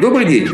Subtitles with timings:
[0.00, 0.48] Добрый день!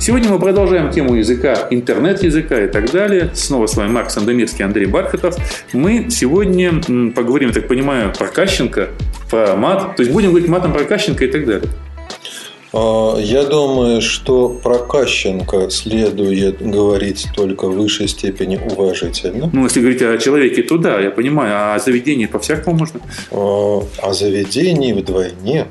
[0.00, 3.30] Сегодня мы продолжаем тему языка, интернет-языка и так далее.
[3.32, 5.36] Снова с вами Марк Сандомирский, Андрей Бархатов.
[5.72, 6.80] Мы сегодня
[7.14, 8.88] поговорим, я так понимаю, про Кащенко,
[9.30, 9.94] про мат.
[9.94, 11.70] То есть будем говорить матом про Кащенко и так далее.
[12.72, 19.48] А, я думаю, что про Кащенко следует говорить только в высшей степени уважительно.
[19.52, 21.52] Ну, если говорить о человеке, то да, я понимаю.
[21.54, 23.00] А о заведении по-всякому можно?
[23.30, 25.66] А, о заведении вдвойне.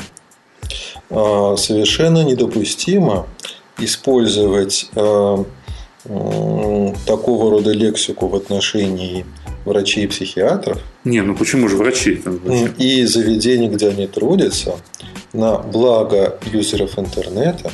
[1.09, 3.27] А, совершенно недопустимо
[3.79, 4.89] использовать
[7.05, 9.25] такого рода лексику в отношении
[9.65, 10.79] врачей и психиатров.
[11.03, 12.21] Не, ну почему же врачи?
[12.77, 14.75] И заведений, где они трудятся,
[15.33, 17.71] на благо юзеров интернета,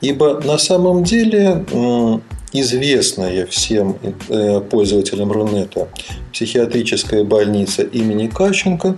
[0.00, 1.64] ибо на самом деле
[2.54, 5.88] известная всем э, пользователям Рунета
[6.32, 8.96] психиатрическая больница имени Кащенко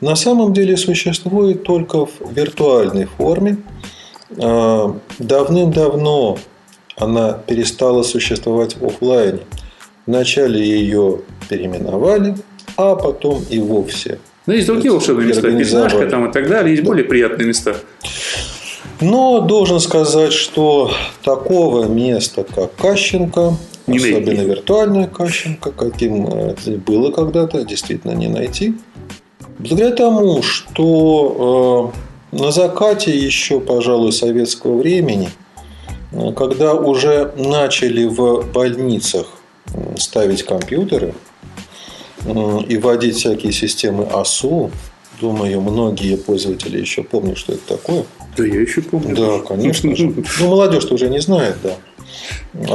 [0.00, 3.58] на самом деле существует только в виртуальной форме.
[4.38, 6.38] А, давным-давно
[6.96, 9.40] она перестала существовать в офлайне.
[10.06, 12.36] Вначале ее переименовали,
[12.76, 16.84] а потом и вовсе ну, есть другие волшебные места, Пятнашка там и так далее, есть
[16.84, 16.88] да.
[16.88, 17.76] более приятные места.
[19.00, 20.90] Но должен сказать, что
[21.22, 24.44] такого места, как Кащенко, не особенно найти.
[24.46, 28.74] виртуальная Кащенко, каким э, было когда-то, действительно не найти.
[29.58, 31.92] Благодаря тому, что
[32.32, 35.28] э, на закате еще, пожалуй, советского времени,
[36.12, 39.26] э, когда уже начали в больницах
[39.98, 41.14] ставить компьютеры,
[42.68, 44.70] и вводить всякие системы АСУ.
[45.20, 48.04] Думаю, многие пользователи еще помнят, что это такое.
[48.36, 49.16] Да, я еще помню.
[49.16, 50.12] Да, конечно же.
[50.40, 51.76] Ну, молодежь-то уже не знает, да.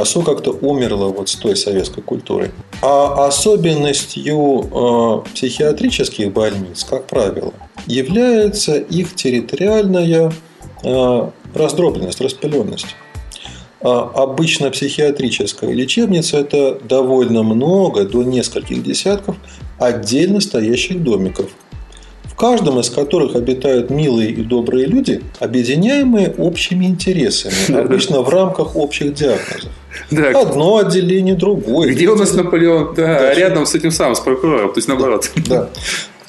[0.00, 2.50] АСУ как-то умерла вот с той советской культурой.
[2.82, 7.52] А особенностью э, психиатрических больниц, как правило,
[7.86, 10.32] является их территориальная
[10.82, 12.96] э, раздробленность, распыленность.
[13.80, 19.36] А обычно психиатрическая лечебница– это довольно много, до нескольких десятков
[19.78, 21.50] отдельно стоящих домиков,
[22.42, 29.14] каждом из которых обитают милые и добрые люди, объединяемые общими интересами, обычно в рамках общих
[29.14, 29.70] диагнозов.
[30.10, 30.30] Да.
[30.30, 31.92] Одно отделение, другое.
[31.92, 32.94] Где у нас Наполеон?
[32.96, 35.30] Да, да рядом с этим самым, с прокурором, то есть наоборот.
[35.46, 35.68] Да.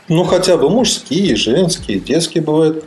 [0.08, 2.84] Ну, хотя бы мужские, женские, детские бывают.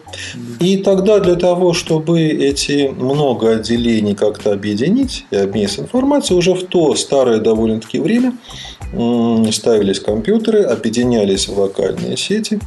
[0.60, 6.62] И тогда для того, чтобы эти много отделений как-то объединить и обменять информацией, уже в
[6.64, 8.34] то старое довольно-таки время
[9.50, 12.60] ставились компьютеры, объединялись в локальные сети.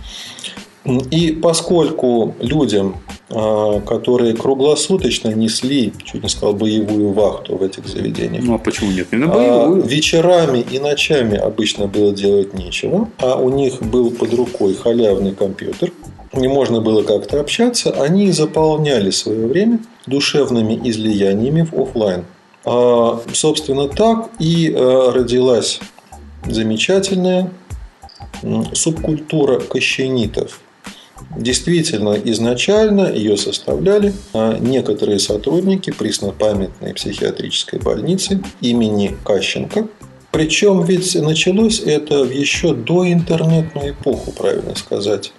[0.86, 2.96] И поскольку людям,
[3.30, 8.44] а, которые круглосуточно несли, чуть не сказал, боевую вахту в этих заведениях.
[8.44, 9.08] Ну, а почему нет?
[9.12, 9.84] Именно боевую.
[9.84, 15.36] А, вечерами и ночами обычно было делать нечего, а у них был под рукой халявный
[15.36, 15.92] компьютер,
[16.34, 22.24] не можно было как-то общаться, они заполняли свое время душевными излияниями в офлайн.
[22.66, 25.82] А, собственно, так и родилась
[26.46, 27.52] замечательная
[28.74, 30.62] субкультура кощенитов–
[31.38, 39.88] Действительно, изначально ее составляли а, некоторые сотрудники преснопамятной психиатрической больницы имени Кащенко.
[40.32, 45.34] Причем ведь началось это в еще до интернетную эпоху, правильно сказать.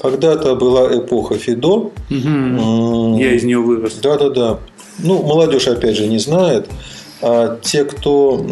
[0.00, 1.92] Когда-то была эпоха Фидо.
[2.10, 3.18] Угу.
[3.18, 3.94] Я из нее вырос.
[4.02, 4.58] Да-да-да.
[4.98, 6.68] Ну, молодежь, опять же, не знает.
[7.22, 8.44] А те, кто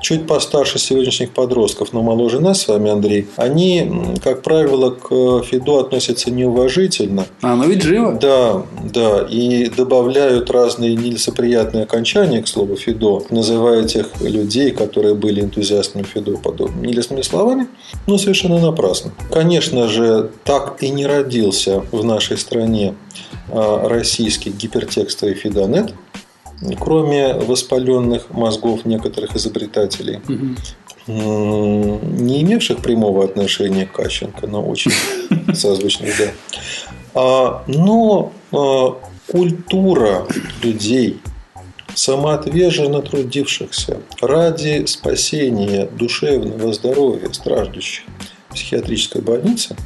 [0.00, 5.78] чуть постарше сегодняшних подростков, но моложе нас с вами, Андрей, они, как правило, к Фиду
[5.78, 7.26] относятся неуважительно.
[7.42, 8.12] А, но ведь живо.
[8.12, 8.62] Да,
[8.92, 9.26] да.
[9.28, 16.36] И добавляют разные нелицеприятные окончания к слову Фидо, называя тех людей, которые были энтузиастами Фидо
[16.36, 17.68] подобными нелестными словами,
[18.06, 19.12] но совершенно напрасно.
[19.32, 22.94] Конечно же, так и не родился в нашей стране
[23.48, 25.94] а, российский гипертекстовый Фидонет–
[26.78, 30.20] кроме воспаленных мозгов некоторых изобретателей,
[31.06, 34.92] не имевших прямого отношения к Кащенко, но очень
[35.54, 36.30] созвучных, да.
[37.14, 38.98] А, но а,
[39.30, 40.26] культура
[40.62, 41.20] людей,
[41.94, 48.04] самоотверженно трудившихся ради спасения душевного здоровья страждущих
[48.50, 49.76] психиатрической больнице,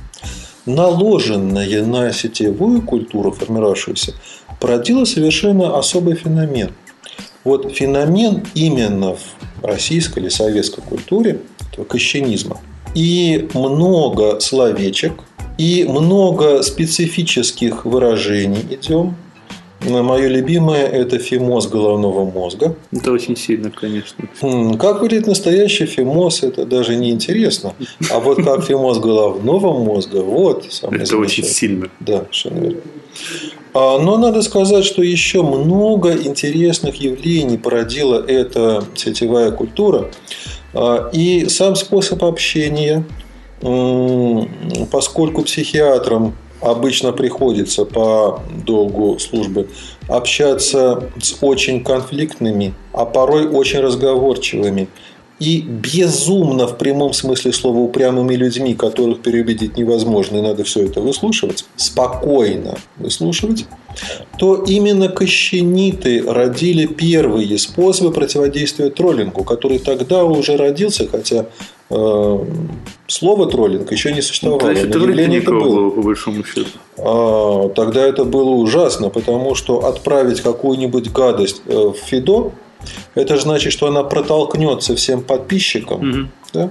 [0.64, 4.14] наложенная на сетевую культуру, формировавшуюся,
[4.60, 6.70] породила совершенно особый феномен.
[7.42, 11.40] Вот феномен именно в российской или советской культуре
[11.72, 12.60] этого кощенизма.
[12.94, 15.12] И много словечек,
[15.56, 19.16] и много специфических выражений идем.
[19.88, 22.76] Мое любимое– это фимоз головного мозга.
[22.92, 24.28] Это очень сильно, конечно.
[24.78, 27.72] Как говорит настоящий фимоз, это даже не интересно.
[28.10, 31.88] А вот как фимоз головного мозга, вот самое Это очень сильно.
[32.00, 32.80] Да, совершенно верно.
[33.72, 40.11] А, но надо сказать, что еще много интересных явлений породила эта сетевая культура.
[40.75, 43.05] А, и сам способ общения,
[44.90, 49.69] поскольку психиатрам обычно приходится по долгу службы
[50.08, 54.88] общаться с очень конфликтными, а порой очень разговорчивыми
[55.40, 61.00] и безумно в прямом смысле слова упрямыми людьми, которых переубедить невозможно, и надо все это
[61.00, 63.64] выслушивать, спокойно выслушивать,
[64.38, 71.46] то именно кощениты родили первые способы противодействия троллингу, который тогда уже родился, хотя
[71.88, 72.44] э,
[73.06, 74.75] слово троллинг еще не существовало.
[74.75, 75.62] Значит, явление это было.
[75.62, 76.69] было, по большому счету.
[76.98, 82.52] А, тогда это было ужасно, потому что отправить какую-нибудь гадость э, в Фидо
[83.15, 86.11] это же значит, что она протолкнется всем подписчикам.
[86.11, 86.29] Угу.
[86.53, 86.71] Да?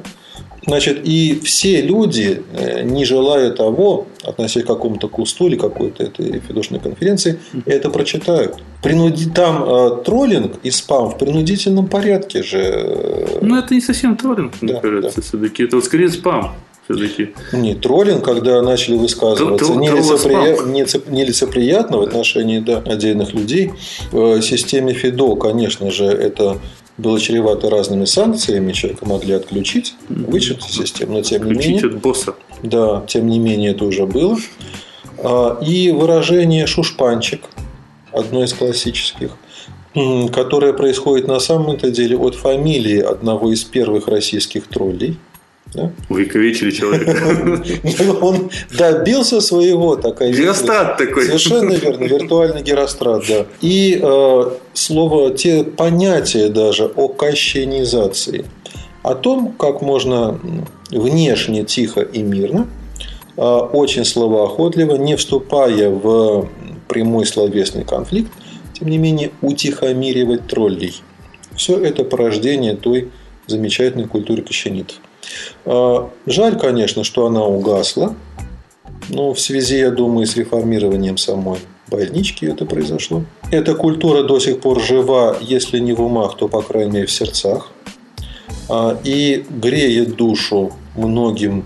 [0.66, 6.42] Значит, и все люди, э, не желая того, относясь к какому-то кусту или какой-то этой
[6.42, 8.58] фидошной конференции, это прочитают.
[8.84, 9.30] Принуди...
[9.30, 13.40] Там э, троллинг и спам в принудительном порядке же.
[13.42, 15.22] Ну, это не совсем троллинг, мне да, кажется, да.
[15.22, 15.64] все-таки.
[15.64, 16.56] Это вот скорее спам
[16.90, 17.34] все-таки.
[17.54, 23.74] Не, троллинг, когда начали высказываться нелицеприятно в отношении да, отдельных людей.
[24.12, 26.58] В системе ФИДО, конечно же, это
[26.98, 31.86] было чревато разными санкциями, человека могли отключить, вычеркнуть систему, но тем не менее...
[31.86, 32.36] от босса.
[32.62, 34.38] Да, тем не менее это уже было.
[35.20, 37.42] А, и выражение «шушпанчик»,
[38.12, 39.32] одно из классических,
[40.34, 45.18] которое происходит на самом-то деле от фамилии одного из первых российских троллей–
[45.74, 45.92] да?
[46.10, 47.16] Увековечили человека.
[48.22, 49.96] Он добился своего.
[49.96, 51.26] Такая Герострат такой.
[51.26, 52.06] Совершенно верно.
[52.06, 53.46] Виртуальный герострат, да.
[53.62, 58.46] И э, слово, те понятия даже о кощенизации.
[59.04, 60.40] О том, как можно
[60.92, 62.68] внешне тихо и мирно,
[63.38, 66.50] э, очень словоохотливо, не вступая в
[66.88, 68.32] прямой словесный конфликт,
[68.74, 70.96] тем не менее утихомиривать троллей.
[71.56, 73.12] Все это порождение той
[73.46, 74.98] замечательной культуры кощенитов.
[75.66, 78.16] А, жаль, конечно, что она угасла.
[79.10, 81.60] Но в связи, я думаю, с реформированием самой
[81.90, 83.24] больнички это произошло.
[83.52, 87.12] Эта культура до сих пор жива, если не в умах, то, по крайней мере, в
[87.12, 87.72] сердцах.
[88.70, 91.66] А, и греет душу многим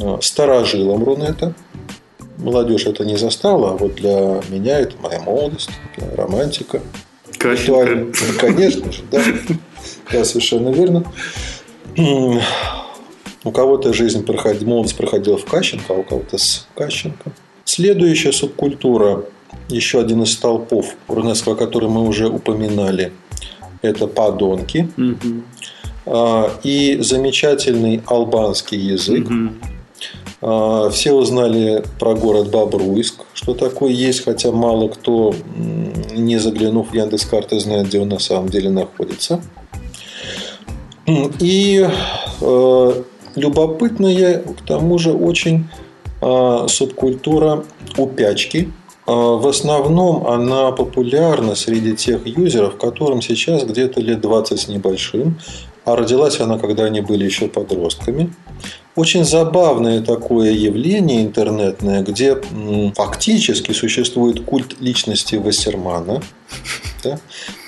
[0.00, 1.54] а, старожилам Рунета.
[2.38, 5.70] Молодежь это не застала, а вот для меня это моя молодость,
[6.16, 6.80] романтика.
[7.38, 8.12] Кащенко.
[8.38, 9.22] Конечно же, да.
[10.12, 11.04] Да, совершенно верно.
[13.44, 17.32] У кого-то жизнь проходила, молодость проходила в Кащенко, а у кого-то с Кащенко.
[17.64, 19.24] Следующая субкультура,
[19.68, 23.12] еще один из столпов Рунецкого, который мы уже упоминали,
[23.82, 24.88] это подонки.
[24.96, 25.42] Угу.
[26.64, 29.28] И замечательный албанский язык.
[29.30, 30.90] Угу.
[30.90, 35.34] Все узнали про город Бобруйск, что такое есть, хотя мало кто,
[36.14, 39.42] не заглянув в Яндекс.Карты, знает, где он на самом деле находится.
[41.06, 41.86] И
[42.40, 43.02] э,
[43.36, 45.68] любопытная, к тому же очень
[46.20, 47.64] э, субкультура
[47.96, 48.70] упячки.
[49.06, 55.38] Э, в основном она популярна среди тех юзеров, которым сейчас где-то лет 20 с небольшим,
[55.84, 58.32] а родилась она, когда они были еще подростками.
[58.96, 62.36] Очень забавное такое явление интернетное, где
[62.94, 66.22] фактически существует культ личности Вассермана.
[67.02, 67.18] Да?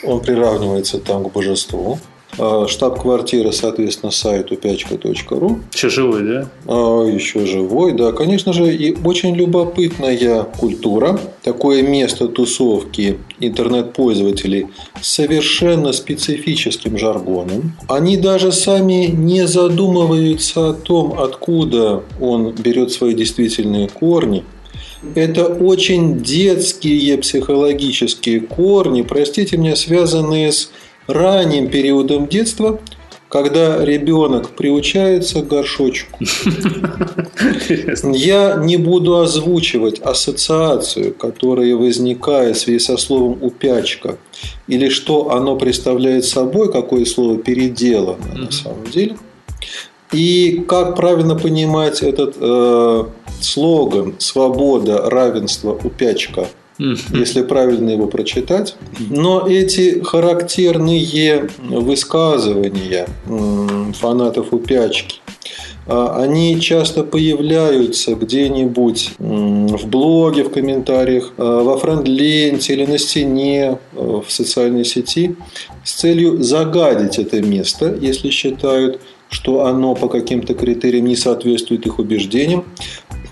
[0.04, 1.98] Он приравнивается там к божеству.
[2.38, 5.60] А, штаб-квартира, соответственно, сайту пячка.ру.
[5.72, 6.48] Еще живой, да?
[6.66, 8.12] А, еще живой, да.
[8.12, 11.18] Конечно же, и очень любопытная культура.
[11.42, 14.68] Такое место тусовки интернет-пользователей
[15.00, 17.74] с совершенно специфическим жаргоном.
[17.88, 24.44] Они даже сами не задумываются о том, откуда он берет свои действительные корни.
[25.14, 30.70] Это очень детские психологические корни, простите меня, связанные с
[31.06, 32.80] ранним периодом детства,
[33.28, 36.18] когда ребенок приучается к горшочку.
[38.02, 44.18] Я не буду озвучивать ассоциацию, которая возникает в связи со словом «упячка»,
[44.68, 49.16] или что оно представляет собой, какое слово переделано на самом деле.
[50.12, 53.04] И как правильно понимать этот э,
[53.40, 56.48] слоган «свобода, равенство, упячка»–
[57.12, 58.76] если правильно его прочитать.
[59.10, 63.08] Но эти характерные высказывания
[63.94, 65.20] фанатов упячки,
[65.86, 73.78] а, они часто появляются где-нибудь в блоге, в комментариях, а, во френд-ленте или на стене
[73.92, 75.34] в социальной сети
[75.84, 81.98] с целью загадить это место, если считают, что оно по каким-то критериям не соответствует их
[81.98, 82.64] убеждениям,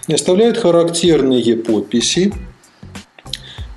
[0.08, 2.32] оставляют характерные подписи,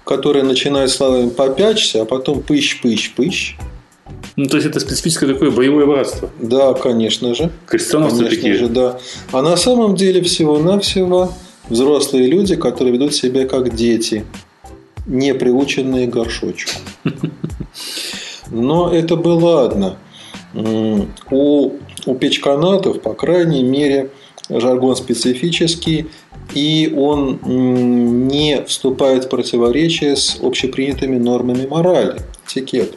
[0.06, 3.56] которые начинают словами «попячься», а потом «пыщ-пыщ-пыщ».
[4.36, 6.30] Ну, то есть это специфическое такое боевое братство.
[6.40, 7.52] Да, конечно же.
[7.68, 8.56] Крестоносцы конечно такие.
[8.56, 9.00] же, да.
[9.32, 11.34] А на самом деле всего-навсего
[11.70, 14.26] взрослые люди, которые ведут себя как дети,
[15.06, 16.72] не приученные горшочку.
[18.50, 19.98] Но это бы ладно.
[20.54, 21.74] У,
[22.06, 24.10] у печканатов, по крайней мере,
[24.50, 26.08] жаргон специфический,
[26.54, 27.40] и он
[28.28, 32.96] не вступает в противоречие с общепринятыми нормами морали, этикет.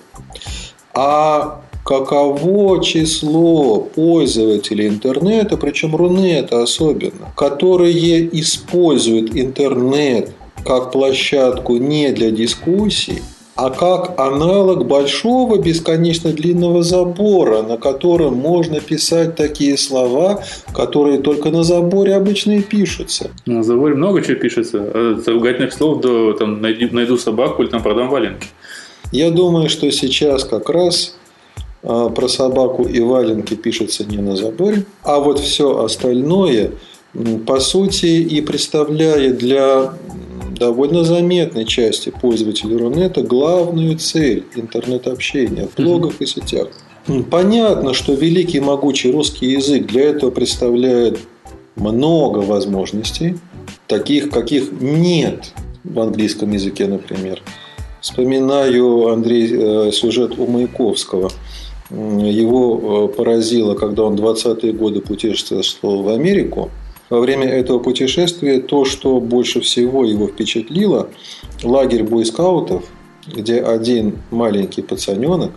[0.94, 10.30] А каково число пользователей интернета, причем Рунета особенно, которые используют интернет
[10.64, 13.22] как площадку не для дискуссий,
[13.56, 20.44] а как аналог большого бесконечно длинного забора, на котором можно писать такие слова,
[20.74, 23.30] которые только на заборе обычно и пишутся.
[23.46, 25.16] На заборе много чего пишется.
[25.18, 28.48] От ругательных слов до там, найду, найду собаку или там продам валенки.
[29.10, 31.16] Я думаю, что сейчас как раз
[31.82, 36.72] а, про собаку и валенки пишется не на заборе, а вот все остальное,
[37.46, 39.94] по сути, и представляет для
[40.58, 46.68] довольно заметной части пользователей Рунета главную цель интернет-общения в блогах и сетях.
[47.30, 51.20] Понятно, что великий могучий русский язык для этого представляет
[51.76, 53.36] много возможностей,
[53.86, 55.52] таких, каких нет
[55.84, 57.42] в английском языке, например.
[58.00, 61.30] Вспоминаю, Андрей, э, сюжет у Маяковского.
[61.90, 66.70] Его э, поразило, когда он 20-е годы путешествовал в Америку–
[67.10, 71.08] во время этого путешествия то, что больше всего его впечатлило,
[71.62, 72.84] лагерь бойскаутов,
[73.26, 75.52] где один маленький пацаненок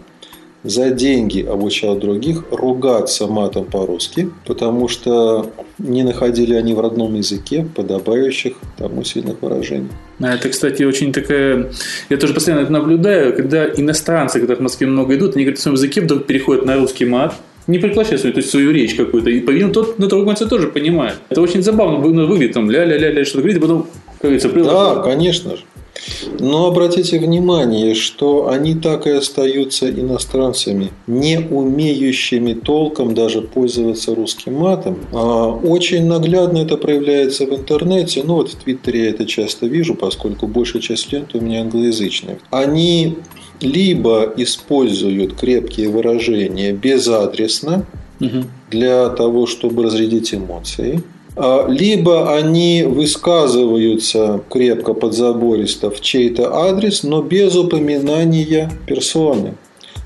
[0.64, 7.66] за деньги обучал других ругаться матом по-русски, потому что не находили они в родном языке
[7.76, 9.90] подобающих тому сильных выражений.
[10.20, 11.72] А это, кстати, очень такая...
[12.10, 15.62] Я тоже постоянно это наблюдаю, когда иностранцы, когда в Москве много идут, они говорят, в
[15.62, 17.36] своем языке вдруг переходят на русский мат,
[17.70, 19.30] не приглашает свою, то есть свою речь какую-то.
[19.30, 21.16] И, по-видимому, тот на другом конце тоже понимает.
[21.30, 23.84] Это очень забавно выглядит, там, ля-ля-ля-ля, что-то говорит, и потом,
[24.14, 24.98] как говорится, приглашает.
[24.98, 25.64] Да, конечно же.
[26.40, 34.54] Но обратите внимание, что они так и остаются иностранцами, не умеющими толком даже пользоваться русским
[34.56, 34.98] матом.
[35.12, 38.24] А очень наглядно это проявляется в интернете.
[38.24, 42.40] Ну вот в Твиттере я это часто вижу, поскольку большая часть лент у меня англоязычная.
[42.50, 43.18] Они
[43.62, 47.86] либо используют крепкие выражения безадресно
[48.20, 48.46] угу.
[48.70, 51.04] для того, чтобы разрядить эмоции,
[51.36, 59.56] а, либо они высказываются крепко подзабористо в чей-то адрес, но без упоминания персоны.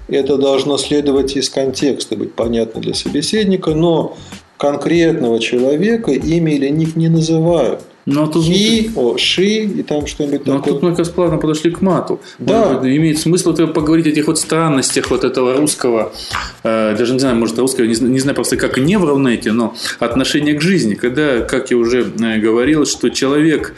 [0.08, 4.16] Это должно следовать из контекста, быть понятно для собеседника, но
[4.58, 7.82] конкретного человека имя или ник не называют.
[8.06, 10.74] Но тут Хи, о, ши и там что-нибудь Но такое.
[10.74, 12.20] тут мы как плавно подошли к мату.
[12.40, 12.82] Да.
[12.84, 16.12] Имеет смысл поговорить о этих вот странностях вот этого русского,
[16.64, 19.76] э, даже не знаю, может, русского, не, не знаю просто как не в Рунете, но
[20.00, 20.96] отношение к жизни.
[20.96, 23.74] Когда, как я уже э, говорил, что человек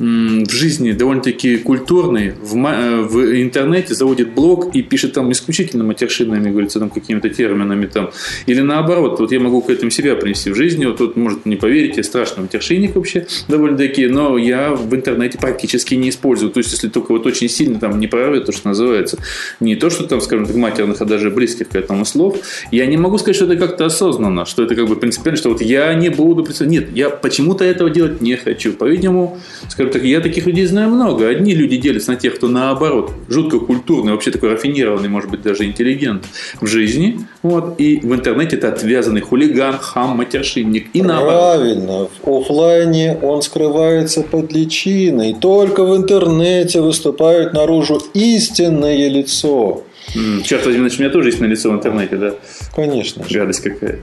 [0.00, 5.84] м, в жизни довольно-таки культурный, в, э, в интернете заводит блог и пишет там исключительно
[5.84, 8.10] матершинными, говорится, там какими-то терминами там.
[8.46, 11.56] Или наоборот, вот я могу к этому себя принести в жизни, вот тут, может, не
[11.56, 16.50] поверите, страшный матершинник вообще довольно довольно-таки, но я в интернете практически не использую.
[16.50, 19.18] То есть, если только вот очень сильно там не прорвет, то, что называется,
[19.60, 22.38] не то, что там, скажем так, матерных, а даже близких к этому слов,
[22.70, 25.60] я не могу сказать, что это как-то осознанно, что это как бы принципиально, что вот
[25.60, 26.46] я не буду.
[26.60, 28.72] Нет, я почему-то этого делать не хочу.
[28.72, 31.28] По-видимому, скажем так, я таких людей знаю много.
[31.28, 35.64] Одни люди делятся на тех, кто наоборот, жутко культурный, вообще такой рафинированный, может быть, даже
[35.64, 36.24] интеллигент
[36.60, 37.20] в жизни.
[37.42, 40.88] Вот, и в интернете это отвязанный хулиган, хам, матершинник.
[40.92, 41.38] И наоборот.
[41.38, 42.08] Правильно.
[42.22, 45.34] В офлайне он скрывается скрывается под личиной.
[45.34, 49.82] Только в интернете выступает наружу истинное лицо.
[50.14, 52.34] М, черт возьми, значит, у меня тоже есть на лицо в интернете, да?
[52.74, 53.24] Конечно.
[53.28, 53.98] Гадость какая.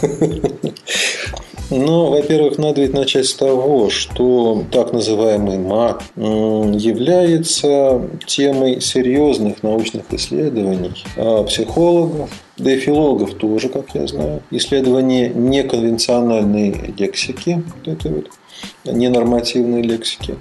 [1.68, 10.04] Ну, во-первых, надо ведь начать с того, что так называемый мат является темой серьезных научных
[10.12, 14.42] исследований а психологов, да и филологов тоже, как я знаю.
[14.52, 18.30] Исследование неконвенциональной лексики, вот этой вот
[18.84, 20.36] ненормативной лексики.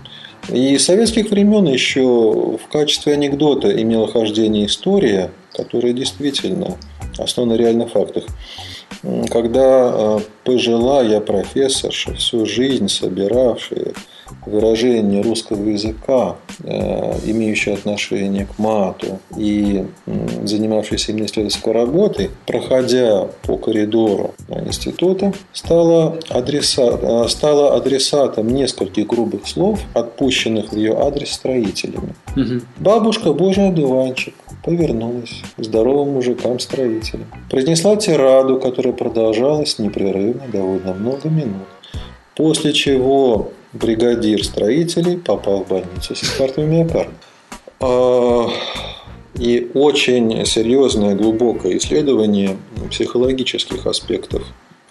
[0.50, 6.78] И советских времен еще в качестве анекдота имела хождение история, которая действительно
[7.18, 8.26] основана на реальных фактах.
[9.32, 13.94] Когда э, пожилая профессорша, всю жизнь собиравшая
[14.46, 19.86] выражения русского языка, э, имеющие отношение к мату и
[20.44, 29.48] занимавшиеся именно исследовательской работой, проходя по коридору института, стала, адреса, э, стала адресатом нескольких грубых
[29.48, 32.16] слов, отпущенных в ее адрес строителями.
[32.36, 32.62] Угу.
[32.80, 37.26] Бабушка Божий одуванчик повернулась к здоровым мужикам-строителям.
[37.50, 41.68] Произнесла тираду, которая продолжалась непрерывно довольно много минут.
[42.36, 47.12] После чего бригадир строителей попал в больницу с инфарктом миокарда.
[49.36, 52.58] И очень серьезное, глубокое исследование
[52.90, 54.44] психологических аспектов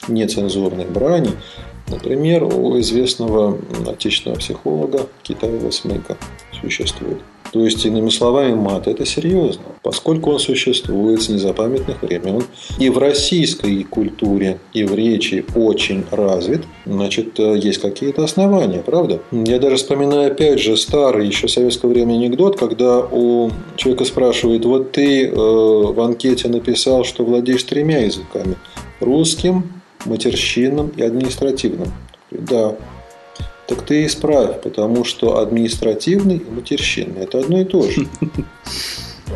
[0.06, 1.30] нецензурной брани,
[1.88, 6.18] например, у известного отечественного психолога Китаева Смыка
[6.60, 7.22] существует.
[7.54, 12.42] То есть, иными словами, мат– это серьезно, поскольку он существует с незапамятных времен
[12.80, 19.20] и в российской культуре, и в речи очень развит, значит, э, есть какие-то основания, правда?
[19.30, 24.90] Я даже вспоминаю, опять же, старый еще советского времени анекдот, когда у человека спрашивают, вот
[24.90, 28.56] ты э, в анкете написал, что владеешь тремя языками–
[28.98, 29.74] русским,
[30.06, 31.92] матерщинным и административным.
[32.32, 32.74] Да,
[33.66, 38.06] так ты исправь, потому что административный и матерщинный– это одно и то же.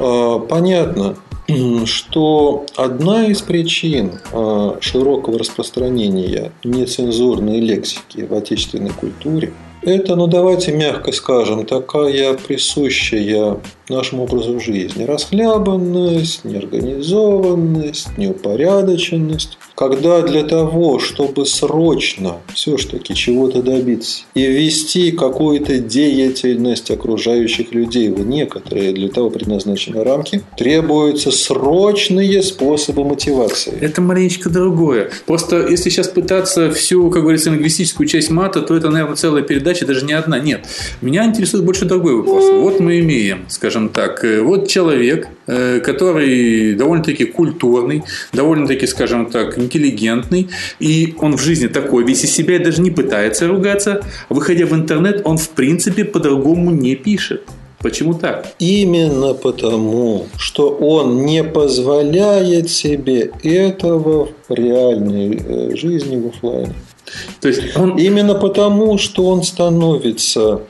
[0.00, 1.16] А, понятно,
[1.86, 10.72] что одна из причин а, широкого распространения нецензурной лексики в отечественной культуре– это, ну давайте
[10.72, 13.58] мягко скажем, такая присущая
[13.88, 15.04] нашему образу жизни.
[15.04, 19.58] Расхлябанность, неорганизованность, неупорядоченность.
[19.78, 28.26] Когда для того, чтобы срочно все-таки чего-то добиться и ввести какую-то деятельность окружающих людей в
[28.26, 33.72] некоторые для того предназначенные рамки, требуются срочные способы мотивации.
[33.80, 35.10] Это маленечко другое.
[35.26, 39.86] Просто если сейчас пытаться всю, как говорится, лингвистическую часть мата, то это, наверное, целая передача,
[39.86, 40.40] даже не одна.
[40.40, 40.66] Нет.
[41.00, 42.50] Меня интересует больше другой вопрос.
[42.50, 49.26] Вот мы имеем, скажем, скажем так, э, вот человек, э, который довольно-таки культурный, довольно-таки, скажем
[49.26, 50.48] так, интеллигентный,
[50.80, 54.74] и он в жизни такой, весь из себя и даже не пытается ругаться, выходя в
[54.74, 57.42] интернет, он в принципе по-другому не пишет.
[57.80, 58.54] Почему так?
[58.58, 66.74] Именно потому, что он не позволяет себе этого в реальной э, жизни в офлайне.
[67.40, 67.96] То есть он...
[67.96, 70.62] Именно потому, что он становится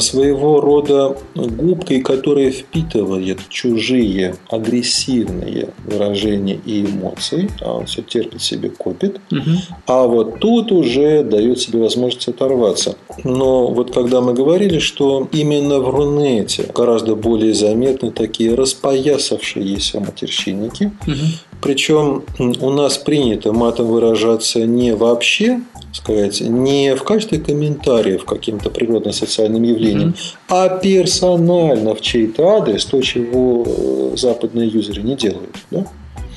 [0.00, 8.70] своего рода губкой, которая впитывает чужие агрессивные выражения и эмоции, а он все терпит себе,
[8.70, 9.50] копит, угу.
[9.86, 12.96] а вот тут уже дает себе возможность оторваться.
[13.24, 20.92] Но вот когда мы говорили, что именно в Рунете гораздо более заметны такие распоясавшиеся матерщинники,
[21.06, 21.14] угу.
[21.60, 25.60] Причем у нас принято матом выражаться не вообще,
[25.92, 30.34] сказать, не в качестве комментариев к каким-то природно-социальным явлениям, mm-hmm.
[30.48, 35.56] а персонально в чей-то адрес, то, чего э, западные юзеры не делают.
[35.70, 35.86] Да?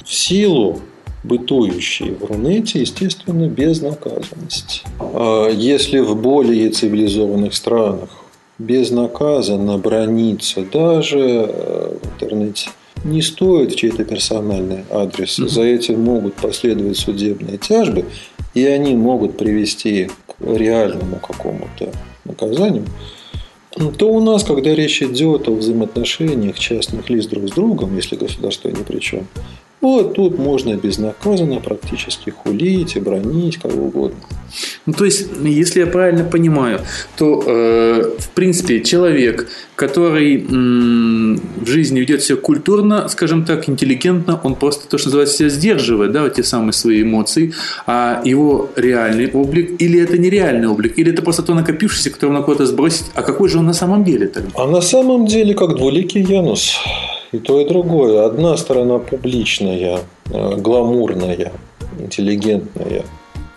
[0.06, 0.80] В силу
[1.24, 4.82] бытующей в Рунете, естественно, безнаказанности.
[5.00, 8.10] А если в более цивилизованных странах
[8.60, 12.70] безнаказанно брониться даже э, в интернете
[13.04, 15.36] не стоит чей-то персональный адрес.
[15.36, 18.06] За этим могут последовать судебные тяжбы,
[18.54, 21.92] и они могут привести к реальному какому-то
[22.26, 22.86] наказанию,
[23.98, 28.70] то у нас, когда речь идет о взаимоотношениях частных лиц друг с другом, если государство
[28.70, 29.28] ни при чем,
[29.84, 34.18] вот тут можно безнаказанно практически хулить и бронить кого угодно.
[34.86, 36.80] Ну, то есть, если я правильно понимаю,
[37.18, 44.40] то, э, в принципе, человек, который м, в жизни ведет себя культурно, скажем так, интеллигентно,
[44.44, 47.54] он просто, то, что называется, себя сдерживает, да, вот те самые свои эмоции,
[47.86, 52.42] а его реальный облик, или это нереальный облик, или это просто то накопившееся, которое на
[52.42, 54.50] кого-то сбросить, а какой же он на самом деле тогда?
[54.56, 56.78] А на самом деле, как двуликий Янус
[57.34, 58.26] и то, и другое.
[58.26, 60.00] Одна сторона публичная,
[60.32, 61.52] э, гламурная,
[62.00, 63.04] интеллигентная,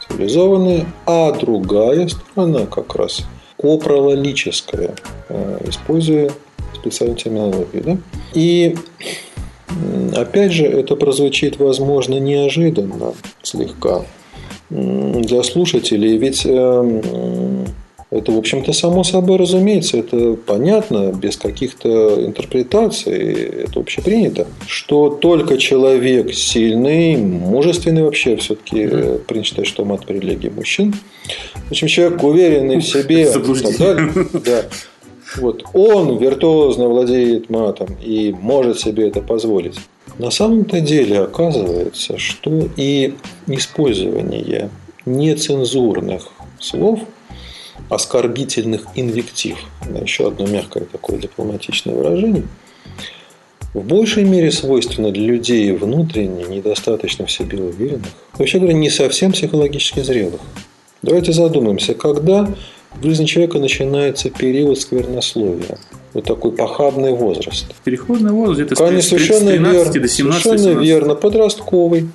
[0.08, 3.24] цивилизованная, а другая сторона как раз
[3.58, 4.94] копрололическая,
[5.28, 6.30] э, используя
[6.74, 7.82] специальную терминологию.
[7.84, 7.98] Да?
[8.34, 8.76] И
[10.16, 13.12] опять же, это прозвучит, возможно, неожиданно
[13.42, 14.04] слегка
[14.70, 17.66] для слушателей, ведь эм,
[18.10, 23.32] это, в общем-то, само собой разумеется, это понятно, без каких-то интерпретаций,
[23.64, 29.18] это общепринято, что только человек сильный, мужественный вообще, все-таки mm-hmm.
[29.24, 30.94] принято считать, что мат привилегия мужчин.
[31.66, 34.12] В общем, человек уверенный в себе, и так далее,
[34.44, 34.62] да,
[35.38, 39.80] вот, он виртуозно владеет матом и может себе это позволить.
[40.18, 43.14] На самом-то деле оказывается, что и
[43.48, 44.70] использование
[45.04, 46.28] нецензурных
[46.60, 47.00] слов–
[47.88, 49.56] оскорбительных инвектив.
[50.02, 52.44] Еще одно мягкое такое дипломатичное выражение.
[53.74, 58.08] В большей мере свойственно для людей внутренне недостаточно в себе уверенных,
[58.38, 60.40] вообще говоря, не совсем психологически зрелых.
[61.02, 62.48] Давайте задумаемся, когда
[62.94, 65.78] в жизни человека начинается период сквернословия,
[66.14, 67.66] вот такой похабный возраст.
[67.84, 72.08] Переходный возраст где-то с 13 верно, до 17 Совершенно верно, подростковый.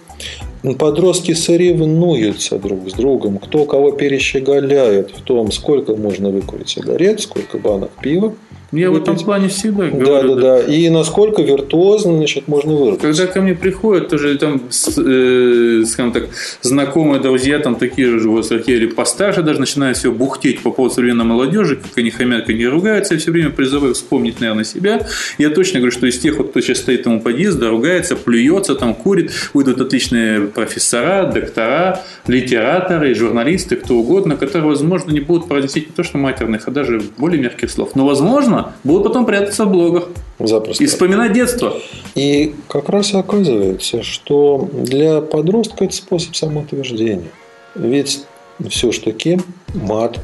[0.77, 7.57] Подростки соревнуются друг с другом, кто кого перещеголяет в том, сколько можно выкурить сигарет, сколько
[7.57, 8.35] банок пива.
[8.71, 10.35] Я в этом плане всегда говорю.
[10.35, 10.59] Да, да, да.
[10.61, 13.07] И насколько виртуозно значит, можно вырваться.
[13.07, 14.61] Когда ко мне приходят тоже там,
[14.97, 16.29] э, скажем так,
[16.61, 21.25] знакомые друзья, там такие же высокие или постарше, даже начинают все бухтеть по поводу современной
[21.25, 25.05] молодежи, как они хамят, как они ругаются, я все время призываю вспомнить, наверное, себя.
[25.37, 28.95] Я точно говорю, что из тех, вот, кто сейчас стоит тому подъезда, ругается, плюется, там
[28.95, 35.93] курит, выйдут отличные профессора, доктора, литераторы, журналисты, кто угодно, которые, возможно, не будут произносить не
[35.93, 37.95] то, что матерных, а даже более мягких слов.
[37.95, 40.09] Но, возможно, будут потом прятаться в блогах.
[40.39, 40.83] Запросто.
[40.83, 41.73] И вспоминать детство.
[42.15, 47.31] И как раз оказывается, что для подростка это способ самоутверждения.
[47.75, 48.25] Ведь
[48.69, 49.39] все-таки
[49.73, 50.19] мат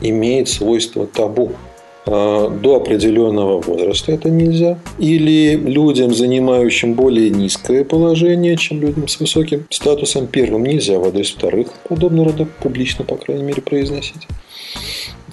[0.00, 1.52] имеет свойство табу.
[2.06, 4.78] А, до определенного возраста это нельзя.
[4.98, 11.30] Или людям, занимающим более низкое положение, чем людям с высоким статусом, первым нельзя в адрес
[11.30, 14.26] вторых подобного рода публично, по крайней мере, произносить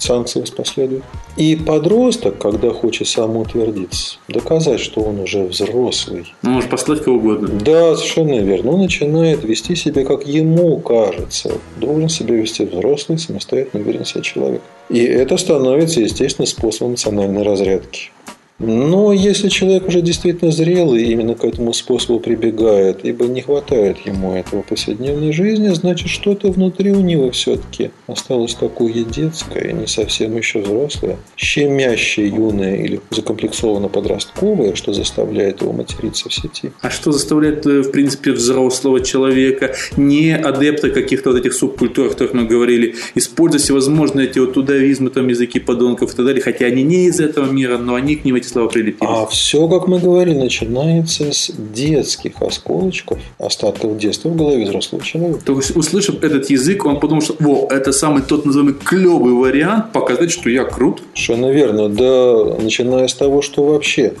[0.02, 1.04] санкции воспоследуют.
[1.36, 6.32] И подросток, когда хочет самоутвердиться, доказать, что он уже взрослый.
[6.42, 7.48] Ну, может послать кого угодно.
[7.48, 8.72] Да, совершенно верно.
[8.72, 11.52] Он начинает вести себя, как ему кажется.
[11.76, 14.62] Должен себя вести взрослый, самостоятельно уверенный себя человек.
[14.88, 18.10] И это становится, естественно, способом эмоциональной разрядки.
[18.58, 24.34] Но если человек уже действительно зрелый, именно к этому способу прибегает, ибо не хватает ему
[24.34, 30.60] этого повседневной жизни, значит, что-то внутри у него все-таки осталось такое детское, не совсем еще
[30.60, 36.72] взрослое, щемящее, юное или закомплексованно подростковое, что заставляет его материться в сети.
[36.80, 42.10] А что заставляет, э, в принципе, взрослого человека, не адепта каких-то вот этих субкультур, о
[42.10, 46.66] которых мы говорили, использовать всевозможные эти вот удавизмы, там, языки подонков и так далее, хотя
[46.66, 49.10] они не из этого мира, но они к ним эти слова прилепились.
[49.10, 55.40] А все, как мы говорили, начинается с детских осколочков, остатков детства в голове взрослого человека.
[55.44, 59.92] То есть, услышав этот язык, он подумал, что во, это самый тот называемый клевый вариант
[59.92, 61.02] показать, что я крут.
[61.14, 61.88] Совершенно верно.
[61.88, 64.14] Да, начиная с того, что вообще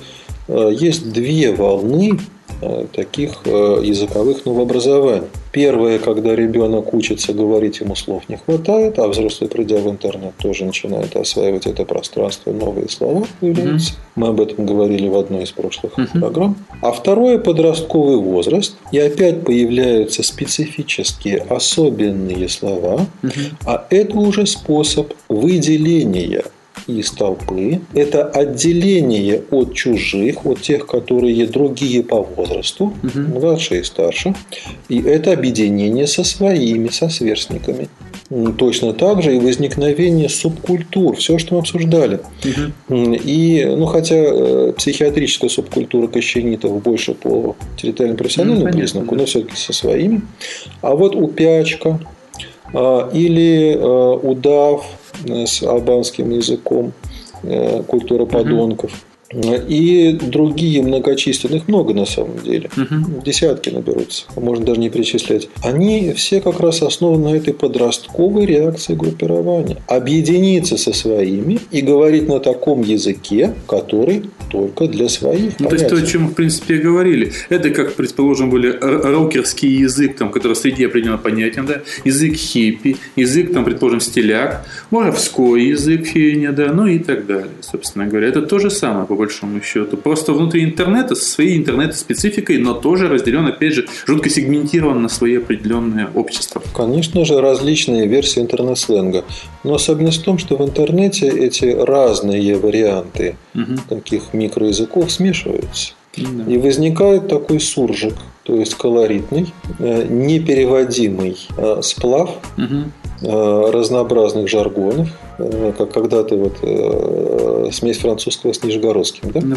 [0.48, 2.18] э, есть две волны
[2.60, 5.28] Э, таких э, языковых новообразований.
[5.58, 10.64] Первое, когда ребенок учится говорить, ему слов не хватает, а взрослый, придя в интернет, тоже
[10.64, 13.94] начинает осваивать это пространство, новые слова появляются.
[13.94, 13.96] Mm-hmm.
[14.14, 16.20] Мы об этом говорили в одной из прошлых mm-hmm.
[16.20, 16.56] программ.
[16.80, 18.76] А второе– подростковый возраст.
[18.92, 23.08] И опять появляются специфические, особенные слова.
[23.24, 23.52] Mm-hmm.
[23.66, 26.44] А это уже способ выделения
[26.88, 27.80] из толпы.
[27.94, 33.38] Это отделение от чужих, от тех, которые другие по возрасту, угу.
[33.38, 34.34] младше и старше.
[34.88, 37.88] И это объединение со своими, со сверстниками.
[38.58, 42.20] Точно так же и возникновение субкультур, все, что мы обсуждали.
[42.88, 43.14] Угу.
[43.24, 49.72] И, ну, хотя э, психиатрическая субкультура кощенитов больше по территориально-профессиональному ну, признаку, но все-таки со
[49.72, 50.22] своими.
[50.80, 52.00] А вот упячка
[52.74, 54.84] а, или э, удав,
[55.26, 56.92] с албанским языком,
[57.42, 58.92] э, культура подонков.
[59.30, 63.22] И другие многочисленных, много на самом деле, угу.
[63.24, 65.48] десятки наберутся, можно даже не перечислять.
[65.62, 69.76] Они все как раз основаны на этой подростковой реакции группирования.
[69.86, 75.60] Объединиться со своими и говорить на таком языке, который только для своих.
[75.60, 77.32] Ну, то есть то, о чем в принципе, говорили.
[77.50, 83.52] Это как, предположим, были рокерский язык, там, который среди определенного понятия, да, язык хиппи, язык,
[83.52, 88.28] там, предположим, стиляк, воровской язык феня, да, ну и так далее, собственно говоря.
[88.28, 89.96] Это то же самое, по большому счету.
[89.96, 95.36] Просто внутри интернета со своей интернет-спецификой, но тоже разделен, опять же, жутко сегментирован на свои
[95.36, 96.62] определенные общества.
[96.74, 99.24] Конечно же, различные версии интернет-сленга.
[99.64, 103.76] Но особенность в том, что в интернете эти разные варианты угу.
[103.88, 105.92] таких микроязыков смешиваются.
[106.16, 106.52] Да.
[106.52, 108.14] И возникает такой суржик,
[108.48, 112.90] то есть колоритный, э, непереводимый э, сплав угу.
[113.20, 119.40] разнообразных жаргонов, как когда-то вот смесь французского с нижегородским, да?
[119.42, 119.56] Ну,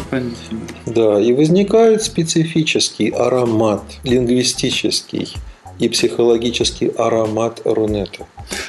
[0.84, 5.32] Да, и возникает специфический аромат лингвистический
[5.78, 8.26] и психологический аромат Рунета.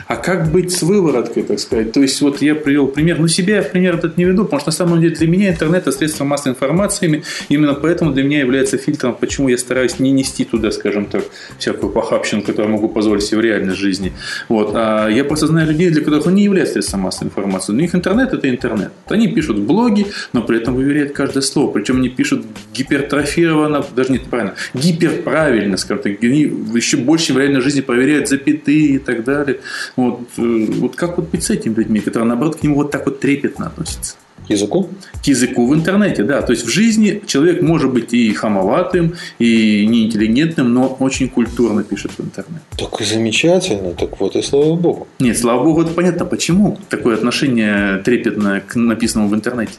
[0.07, 1.91] А как быть с вывороткой, так сказать?
[1.91, 3.19] То есть, вот я привел пример.
[3.19, 5.81] Ну, себя я пример этот не веду, потому что на самом деле для меня интернет–
[5.87, 7.23] это средство массовой информации.
[7.49, 11.23] Именно поэтому для меня является фильтром, почему я стараюсь не нести туда, скажем так,
[11.57, 14.13] всякую похабщину, которую могу позволить себе в реальной жизни.
[14.49, 14.71] Вот.
[14.73, 17.73] А я просто знаю людей, для которых он не является средством массовой информации.
[17.73, 18.91] Для них интернет– это интернет.
[19.07, 21.71] Они пишут блоги, но при этом выверяют каждое слово.
[21.71, 26.23] Причем они пишут гипертрофированно, даже не правильно, гиперправильно, скажем так.
[26.23, 26.45] Они
[26.93, 29.59] еще больше в реальной жизни проверяют запятые и так далее.
[29.95, 33.05] Вот, э, вот как вот быть с этими людьми, которые, наоборот, к нему вот так
[33.05, 34.15] вот трепетно относятся?
[34.47, 34.89] К языку?
[35.23, 36.41] К языку в интернете, да.
[36.41, 42.11] То есть в жизни человек может быть и хамоватым, и неинтеллигентным, но очень культурно пишет
[42.17, 42.65] в интернете.
[42.77, 45.07] Так и замечательно, так вот и слава богу.
[45.19, 49.73] Нет, слава богу, это понятно, почему такое отношение трепетное к написанному в интернете.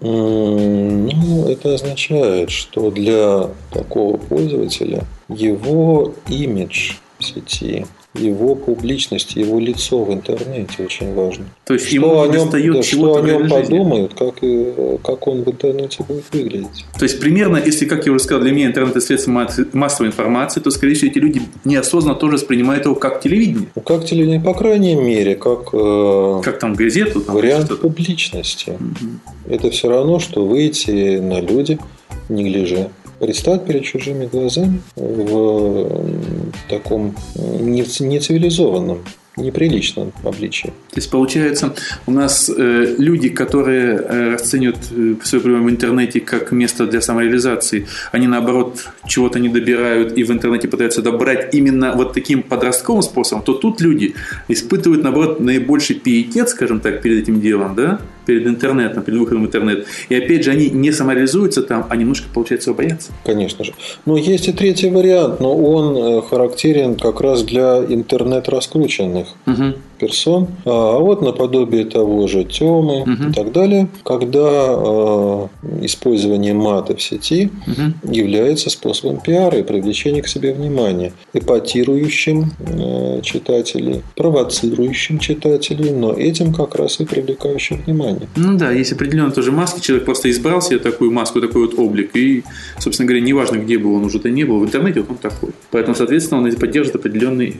[0.00, 10.12] Ну, это означает, что для такого пользователя его имидж сети его публичность, его лицо в
[10.12, 11.44] интернете очень важно.
[11.64, 14.36] То есть что ему о нем, да, что о нем подумают, как,
[15.02, 16.86] как он в интернете будет выглядеть.
[16.98, 20.60] То есть примерно, если, как я уже сказал, для меня интернет это средство массовой информации,
[20.60, 23.68] то, скорее всего, эти люди неосознанно тоже воспринимают его как телевидение.
[23.74, 27.20] Ну, как телевидение, по крайней мере, как, э, как там газету.
[27.20, 28.70] Там вариант публичности.
[28.70, 29.54] Угу.
[29.54, 31.78] Это все равно, что выйти на люди,
[32.28, 38.98] не гляже предстать перед чужими глазами в таком нецивилизованном
[39.42, 40.68] неприличном обличии.
[40.90, 41.74] То есть, получается,
[42.06, 47.00] у нас э, люди, которые э, расценивают э, свое время в интернете как место для
[47.00, 53.02] самореализации, они, наоборот, чего-то не добирают и в интернете пытаются добрать именно вот таким подростковым
[53.02, 54.14] способом, то тут люди
[54.48, 59.46] испытывают, наоборот, наибольший пиетет, скажем так, перед этим делом, да, перед интернетом, перед выходом в
[59.46, 59.86] интернет.
[60.10, 63.10] И опять же, они не самореализуются там, а немножко, получается, боятся.
[63.24, 63.72] Конечно же.
[64.04, 69.74] Но есть и третий вариант, но он э, характерен как раз для интернет-раскрученных угу.
[69.98, 70.48] Персон.
[70.64, 73.30] А вот наподобие того же Темы угу.
[73.30, 75.46] и так далее, когда э,
[75.82, 78.12] использование мата в сети угу.
[78.12, 86.52] является способом пиара и привлечения к себе внимания, эпатирующим э, читателей, провоцирующим читателей, но этим
[86.52, 88.28] как раз и привлекающим внимание.
[88.36, 89.80] Ну да, есть определенно тоже маски.
[89.80, 92.16] Человек просто избрал себе такую маску, такой вот облик.
[92.16, 92.44] И,
[92.78, 95.50] собственно говоря, неважно, где был он уже-то не был, в интернете вот он такой.
[95.70, 97.56] Поэтому, соответственно, он поддерживает определенный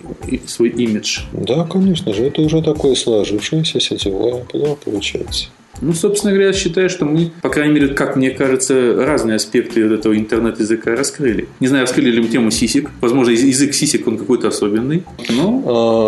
[0.47, 1.21] свой имидж.
[1.33, 2.28] Да, конечно же.
[2.29, 4.45] Это уже такое сложившееся сетевое
[4.85, 5.49] получается.
[5.81, 9.83] Ну, собственно говоря, я считаю, что мы, по крайней мере, как мне кажется, разные аспекты
[9.85, 11.49] этого интернет-языка раскрыли.
[11.61, 12.91] Не знаю, раскрыли ли мы тему сисек.
[13.01, 15.05] Возможно, язык сисек, он какой-то особенный.
[15.31, 15.63] Но...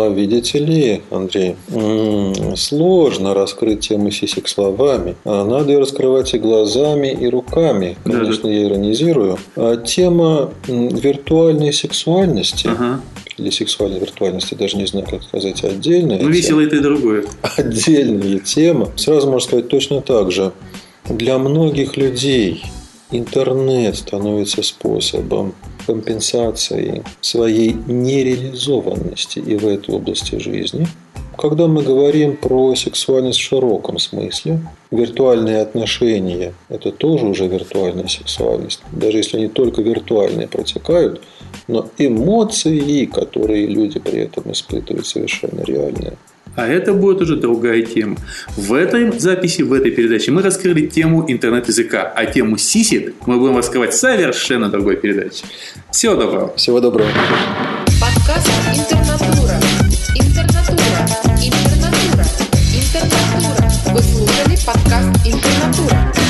[0.09, 1.55] А, видите ли, Андрей,
[2.55, 5.15] сложно раскрыть тему сисек словами.
[5.23, 7.97] А надо ее раскрывать и глазами, и руками.
[8.03, 8.53] Конечно, да, да.
[8.53, 9.37] я иронизирую.
[9.55, 13.01] А тема виртуальной сексуальности ага
[13.41, 16.21] или сексуальной виртуальности, даже не знаю, как сказать, отдельная.
[16.21, 17.25] Ну, весело это и другое.
[17.57, 18.89] Отдельная тема.
[18.95, 20.53] Сразу можно сказать точно так же.
[21.09, 22.63] Для многих людей
[23.11, 25.53] интернет становится способом
[25.85, 30.87] компенсации своей нереализованности и в этой области жизни.
[31.37, 34.59] Когда мы говорим про сексуальность в широком смысле,
[34.91, 38.81] виртуальные отношения– это тоже уже виртуальная сексуальность.
[38.91, 41.21] Даже если они только виртуальные протекают,
[41.67, 46.13] но эмоции, которые люди при этом испытывают, совершенно реальные.
[46.55, 48.17] А это будет уже другая тема.
[48.57, 53.55] В этой записи, в этой передаче мы раскрыли тему интернет-языка, а тему сисек мы будем
[53.55, 55.45] раскрывать совершенно другой передаче.
[55.91, 56.53] Всего доброго.
[56.57, 57.07] Всего доброго.
[58.01, 59.00] Подкаст «Интернатура».
[64.71, 66.20] podcast Internatura.